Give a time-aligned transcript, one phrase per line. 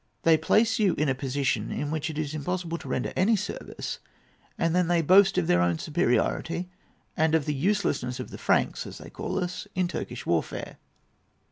[0.23, 3.99] They place you in a position in which it is impossible to render any service,
[4.57, 6.69] and then they boast of their own superiority,
[7.15, 10.79] and of the uselessness of the Franks, as they call us, in Turkish warfare."